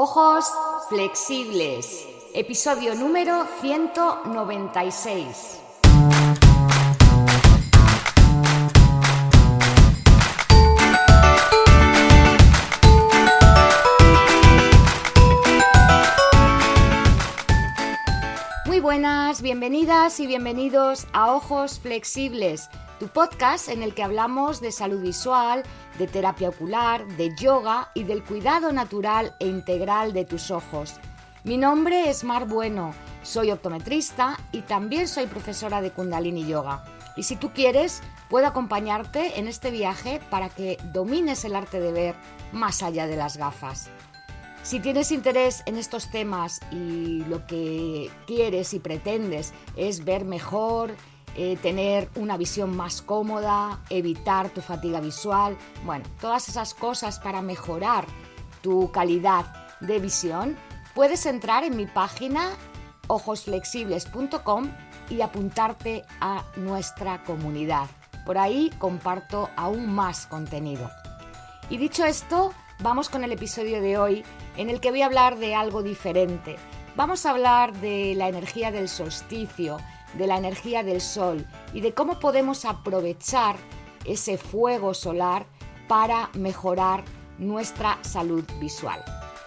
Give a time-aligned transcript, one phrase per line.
[0.00, 0.44] Ojos
[0.88, 2.06] flexibles.
[2.32, 5.58] Episodio número 196.
[18.66, 24.72] Muy buenas, bienvenidas y bienvenidos a Ojos Flexibles, tu podcast en el que hablamos de
[24.72, 25.62] salud visual,
[25.98, 30.94] de terapia ocular, de yoga y del cuidado natural e integral de tus ojos.
[31.44, 36.84] Mi nombre es Mar Bueno, soy optometrista y también soy profesora de Kundalini Yoga.
[37.16, 41.92] Y si tú quieres, puedo acompañarte en este viaje para que domines el arte de
[41.92, 42.14] ver
[42.52, 43.90] más allá de las gafas.
[44.62, 50.94] Si tienes interés en estos temas y lo que quieres y pretendes es ver mejor,
[51.40, 57.42] eh, tener una visión más cómoda, evitar tu fatiga visual, bueno, todas esas cosas para
[57.42, 58.06] mejorar
[58.60, 59.46] tu calidad
[59.78, 60.56] de visión,
[60.96, 62.50] puedes entrar en mi página
[63.06, 64.68] ojosflexibles.com
[65.10, 67.86] y apuntarte a nuestra comunidad.
[68.26, 70.90] Por ahí comparto aún más contenido.
[71.70, 74.24] Y dicho esto, vamos con el episodio de hoy
[74.56, 76.56] en el que voy a hablar de algo diferente.
[76.96, 79.78] Vamos a hablar de la energía del solsticio,
[80.18, 83.56] de la energía del sol y de cómo podemos aprovechar
[84.04, 85.46] ese fuego solar
[85.88, 87.04] para mejorar
[87.38, 89.02] nuestra salud visual.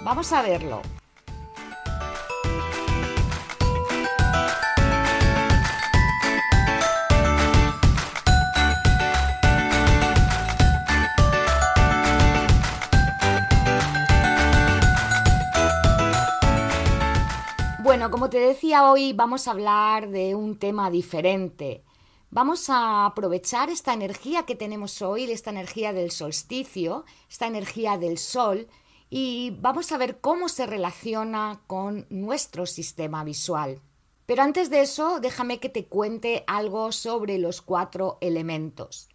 [0.00, 0.82] Vamos a verlo.
[18.34, 21.84] Te decía hoy vamos a hablar de un tema diferente.
[22.30, 28.18] Vamos a aprovechar esta energía que tenemos hoy, esta energía del solsticio, esta energía del
[28.18, 28.66] sol,
[29.08, 33.80] y vamos a ver cómo se relaciona con nuestro sistema visual.
[34.26, 39.08] Pero antes de eso, déjame que te cuente algo sobre los cuatro elementos.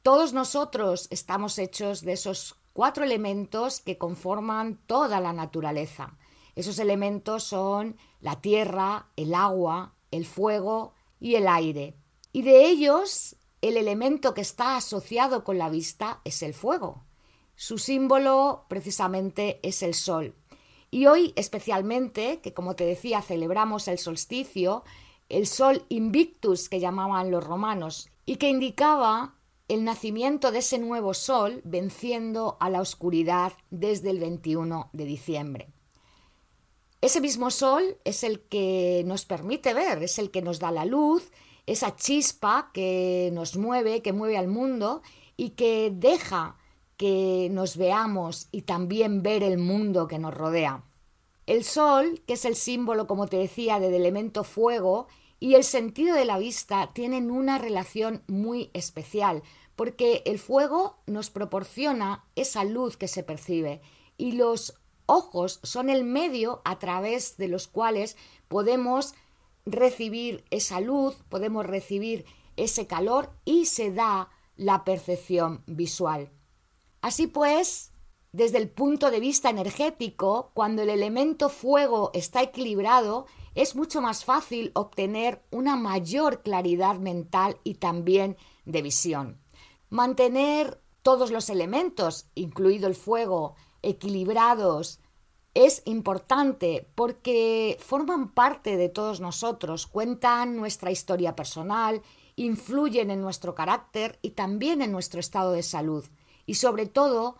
[0.00, 6.16] Todos nosotros estamos hechos de esos cuatro elementos que conforman toda la naturaleza.
[6.54, 11.96] Esos elementos son la tierra, el agua, el fuego y el aire.
[12.32, 17.04] Y de ellos, el elemento que está asociado con la vista es el fuego.
[17.56, 20.34] Su símbolo precisamente es el sol.
[20.90, 24.84] Y hoy especialmente, que como te decía, celebramos el solsticio,
[25.28, 29.34] el sol invictus que llamaban los romanos, y que indicaba
[29.68, 35.68] el nacimiento de ese nuevo sol venciendo a la oscuridad desde el 21 de diciembre.
[37.04, 40.86] Ese mismo sol es el que nos permite ver, es el que nos da la
[40.86, 41.32] luz,
[41.66, 45.02] esa chispa que nos mueve, que mueve al mundo
[45.36, 46.56] y que deja
[46.96, 50.82] que nos veamos y también ver el mundo que nos rodea.
[51.44, 55.06] El sol, que es el símbolo, como te decía, del elemento fuego,
[55.38, 59.42] y el sentido de la vista tienen una relación muy especial,
[59.76, 63.82] porque el fuego nos proporciona esa luz que se percibe
[64.16, 68.16] y los ojos son el medio a través de los cuales
[68.48, 69.14] podemos
[69.66, 72.24] recibir esa luz, podemos recibir
[72.56, 76.30] ese calor y se da la percepción visual.
[77.00, 77.92] Así pues,
[78.32, 84.24] desde el punto de vista energético, cuando el elemento fuego está equilibrado, es mucho más
[84.24, 89.40] fácil obtener una mayor claridad mental y también de visión.
[89.90, 95.00] Mantener todos los elementos, incluido el fuego, equilibrados
[95.54, 102.02] es importante porque forman parte de todos nosotros, cuentan nuestra historia personal,
[102.36, 106.04] influyen en nuestro carácter y también en nuestro estado de salud
[106.44, 107.36] y sobre todo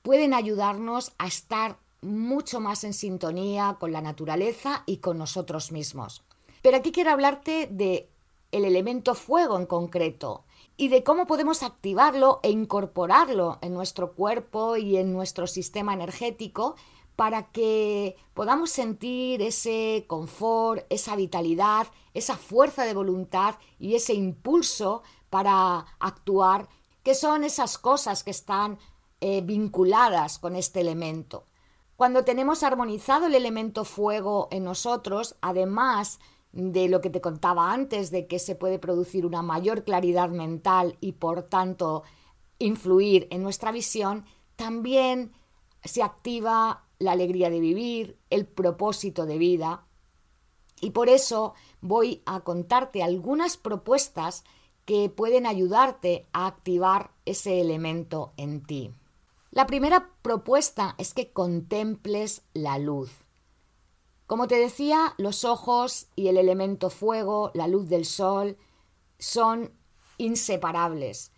[0.00, 6.24] pueden ayudarnos a estar mucho más en sintonía con la naturaleza y con nosotros mismos.
[6.62, 8.08] Pero aquí quiero hablarte de
[8.50, 10.44] el elemento fuego en concreto
[10.76, 16.76] y de cómo podemos activarlo e incorporarlo en nuestro cuerpo y en nuestro sistema energético
[17.16, 25.02] para que podamos sentir ese confort, esa vitalidad, esa fuerza de voluntad y ese impulso
[25.30, 26.68] para actuar,
[27.02, 28.78] que son esas cosas que están
[29.20, 31.44] eh, vinculadas con este elemento.
[31.96, 36.18] Cuando tenemos armonizado el elemento fuego en nosotros, además
[36.52, 40.96] de lo que te contaba antes, de que se puede producir una mayor claridad mental
[41.00, 42.02] y por tanto
[42.58, 44.24] influir en nuestra visión,
[44.56, 45.32] también
[45.82, 49.86] se activa la alegría de vivir, el propósito de vida.
[50.80, 54.44] Y por eso voy a contarte algunas propuestas
[54.84, 58.92] que pueden ayudarte a activar ese elemento en ti.
[59.50, 63.21] La primera propuesta es que contemples la luz.
[64.26, 68.56] Como te decía, los ojos y el elemento fuego, la luz del sol,
[69.18, 69.72] son
[70.18, 71.32] inseparables.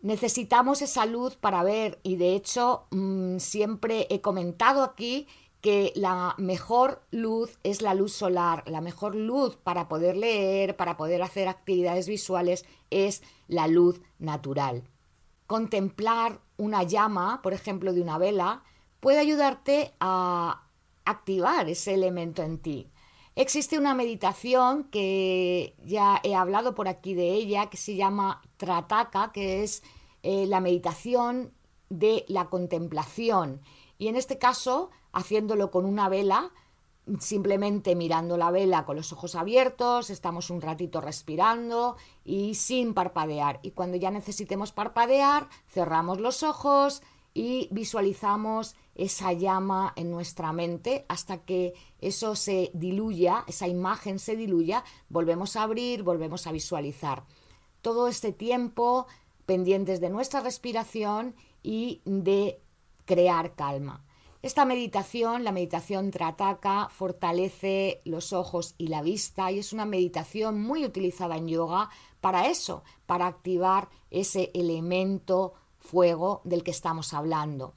[0.00, 5.26] Necesitamos esa luz para ver y de hecho mm, siempre he comentado aquí
[5.60, 10.96] que la mejor luz es la luz solar, la mejor luz para poder leer, para
[10.96, 14.84] poder hacer actividades visuales es la luz natural.
[15.48, 18.62] Contemplar una llama, por ejemplo, de una vela,
[19.00, 20.67] puede ayudarte a
[21.08, 22.90] activar ese elemento en ti.
[23.34, 29.30] Existe una meditación que ya he hablado por aquí de ella, que se llama Trataka,
[29.32, 29.82] que es
[30.22, 31.52] eh, la meditación
[31.88, 33.60] de la contemplación.
[33.96, 36.50] Y en este caso, haciéndolo con una vela,
[37.20, 43.60] simplemente mirando la vela con los ojos abiertos, estamos un ratito respirando y sin parpadear.
[43.62, 47.02] Y cuando ya necesitemos parpadear, cerramos los ojos
[47.38, 54.34] y visualizamos esa llama en nuestra mente hasta que eso se diluya, esa imagen se
[54.34, 57.22] diluya, volvemos a abrir, volvemos a visualizar.
[57.80, 59.06] Todo este tiempo
[59.46, 62.60] pendientes de nuestra respiración y de
[63.04, 64.04] crear calma.
[64.42, 70.60] Esta meditación, la meditación Trataka, fortalece los ojos y la vista y es una meditación
[70.60, 71.88] muy utilizada en yoga
[72.20, 75.54] para eso, para activar ese elemento
[75.88, 77.74] fuego del que estamos hablando.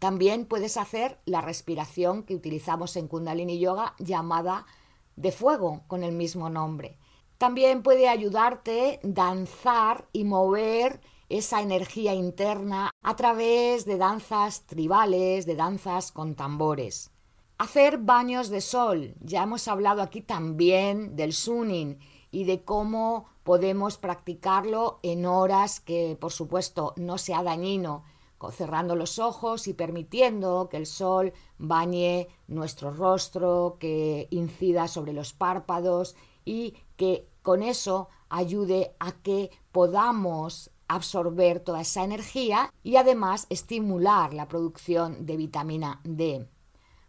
[0.00, 4.66] También puedes hacer la respiración que utilizamos en Kundalini Yoga llamada
[5.14, 6.98] de fuego con el mismo nombre.
[7.38, 15.54] También puede ayudarte danzar y mover esa energía interna a través de danzas tribales, de
[15.54, 17.12] danzas con tambores.
[17.58, 19.14] Hacer baños de sol.
[19.20, 21.98] Ya hemos hablado aquí también del sunin
[22.30, 28.02] y de cómo podemos practicarlo en horas que, por supuesto, no sea dañino,
[28.50, 35.32] cerrando los ojos y permitiendo que el sol bañe nuestro rostro, que incida sobre los
[35.32, 43.46] párpados y que con eso ayude a que podamos absorber toda esa energía y además
[43.48, 46.48] estimular la producción de vitamina D.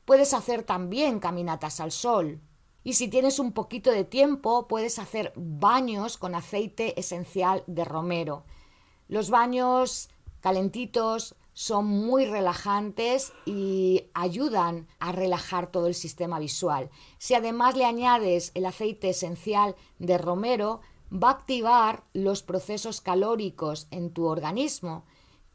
[0.05, 2.39] Puedes hacer también caminatas al sol.
[2.87, 8.45] Y si tienes un poquito de tiempo, puedes hacer baños con aceite esencial de romero.
[9.09, 10.07] Los baños
[10.39, 16.89] calentitos son muy relajantes y ayudan a relajar todo el sistema visual.
[17.17, 20.79] Si además le añades el aceite esencial de romero,
[21.11, 25.03] va a activar los procesos calóricos en tu organismo.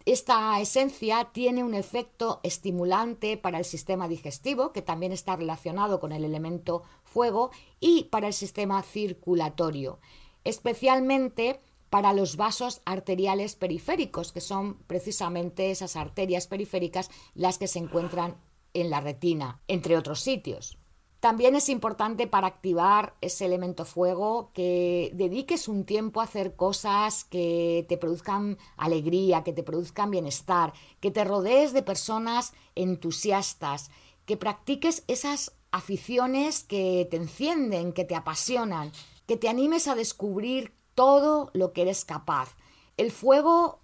[0.05, 6.13] Esta esencia tiene un efecto estimulante para el sistema digestivo, que también está relacionado con
[6.13, 10.01] el elemento fuego, y para el sistema circulatorio,
[10.45, 17.79] especialmente para los vasos arteriales periféricos, que son precisamente esas arterias periféricas las que se
[17.79, 18.37] encuentran
[18.75, 20.79] en la retina, entre otros sitios.
[21.23, 27.23] También es importante para activar ese elemento fuego que dediques un tiempo a hacer cosas
[27.23, 33.93] que te produzcan alegría, que te produzcan bienestar, que te rodees de personas entusiastas,
[34.27, 38.91] que practiques esas aficiones que te encienden, que te apasionan,
[39.29, 42.57] que te animes a descubrir todo lo que eres capaz.
[42.97, 43.82] El fuego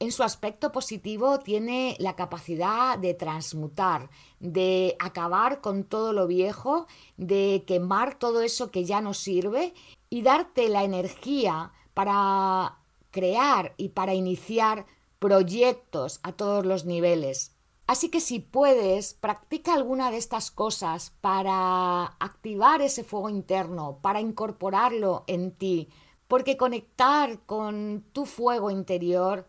[0.00, 4.08] en su aspecto positivo tiene la capacidad de transmutar,
[4.40, 6.86] de acabar con todo lo viejo,
[7.18, 9.74] de quemar todo eso que ya no sirve
[10.08, 12.78] y darte la energía para
[13.10, 14.86] crear y para iniciar
[15.18, 17.54] proyectos a todos los niveles.
[17.86, 24.20] Así que si puedes, practica alguna de estas cosas para activar ese fuego interno, para
[24.22, 25.90] incorporarlo en ti,
[26.26, 29.46] porque conectar con tu fuego interior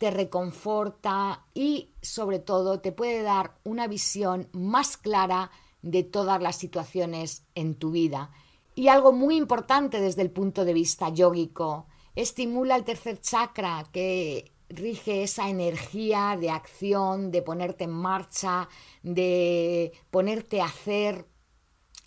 [0.00, 5.50] te reconforta y sobre todo te puede dar una visión más clara
[5.82, 8.30] de todas las situaciones en tu vida.
[8.74, 14.50] Y algo muy importante desde el punto de vista yógico, estimula el tercer chakra que
[14.70, 18.70] rige esa energía de acción, de ponerte en marcha,
[19.02, 21.26] de ponerte a hacer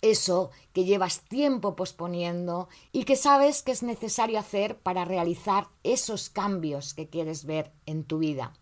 [0.02, 6.28] eso que llevas tiempo posponiendo y que sabes que es necesario hacer para realizar esos
[6.30, 8.52] cambios que quieres ver en tu vida.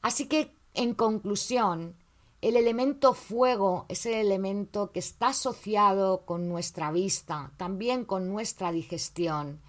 [0.00, 1.96] Así que, en conclusión,
[2.40, 8.72] el elemento fuego es el elemento que está asociado con nuestra vista, también con nuestra
[8.72, 9.60] digestión,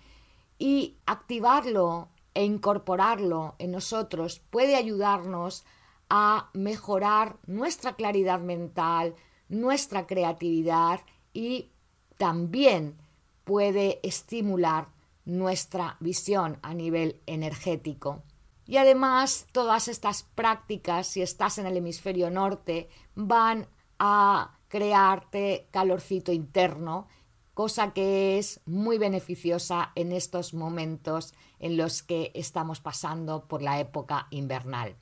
[0.58, 5.66] y activarlo e incorporarlo en nosotros puede ayudarnos
[6.10, 9.16] a mejorar nuestra claridad mental,
[9.54, 11.02] nuestra creatividad
[11.34, 11.70] y
[12.18, 12.98] también
[13.44, 14.88] puede estimular
[15.26, 18.24] nuestra visión a nivel energético.
[18.66, 23.68] Y además todas estas prácticas, si estás en el hemisferio norte, van
[24.00, 27.08] a crearte calorcito interno,
[27.54, 33.80] cosa que es muy beneficiosa en estos momentos en los que estamos pasando por la
[33.80, 34.96] época invernal.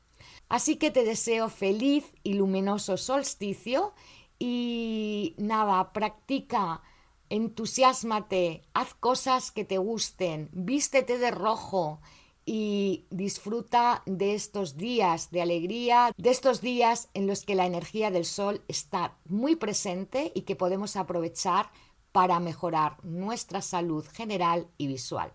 [0.50, 3.94] Así que te deseo feliz y luminoso solsticio
[4.44, 6.82] y nada, practica,
[7.30, 12.00] entusiasmate, haz cosas que te gusten, vístete de rojo,
[12.44, 18.10] y disfruta de estos días de alegría, de estos días en los que la energía
[18.10, 21.70] del sol está muy presente y que podemos aprovechar
[22.12, 25.32] para mejorar nuestra salud general y visual.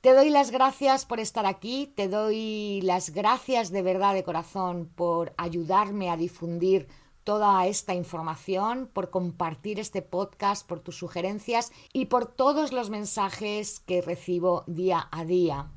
[0.00, 4.90] Te doy las gracias por estar aquí, te doy las gracias de verdad de corazón
[4.96, 6.88] por ayudarme a difundir
[7.26, 13.80] toda esta información, por compartir este podcast, por tus sugerencias y por todos los mensajes
[13.80, 15.72] que recibo día a día.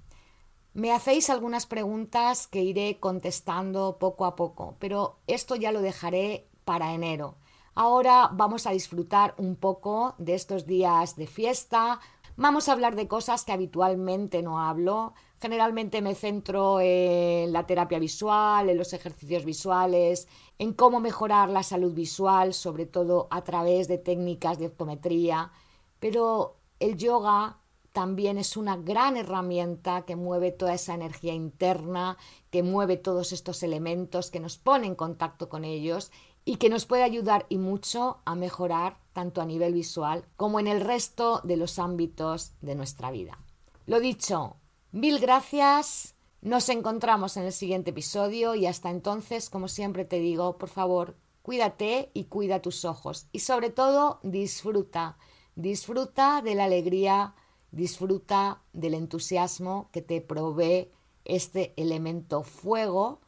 [0.76, 6.48] Me hacéis algunas preguntas que iré contestando poco a poco, pero esto ya lo dejaré
[6.66, 7.38] para enero.
[7.74, 12.00] Ahora vamos a disfrutar un poco de estos días de fiesta,
[12.38, 17.98] vamos a hablar de cosas que habitualmente no hablo, Generalmente me centro en la terapia
[17.98, 20.28] visual, en los ejercicios visuales,
[20.58, 25.52] en cómo mejorar la salud visual, sobre todo a través de técnicas de optometría,
[26.00, 27.58] pero el yoga
[27.94, 32.18] también es una gran herramienta que mueve toda esa energía interna,
[32.50, 36.12] que mueve todos estos elementos, que nos pone en contacto con ellos
[36.46, 40.68] y que nos puede ayudar y mucho a mejorar tanto a nivel visual como en
[40.68, 43.40] el resto de los ámbitos de nuestra vida.
[43.86, 44.58] Lo dicho,
[44.92, 46.16] Mil gracias.
[46.42, 51.16] Nos encontramos en el siguiente episodio y hasta entonces, como siempre te digo, por favor,
[51.44, 53.28] cuídate y cuida tus ojos.
[53.32, 55.18] Y sobre todo, disfruta.
[55.56, 57.36] Disfruta de la alegría,
[57.72, 60.92] disfruta del entusiasmo que te provee
[61.24, 63.22] este elemento fuego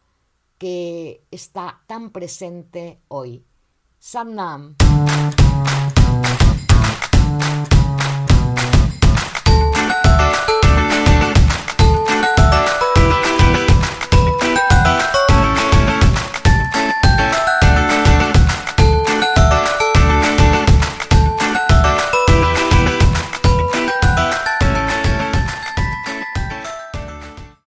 [0.58, 3.46] que está tan presente hoy.
[4.00, 4.78] Samnam.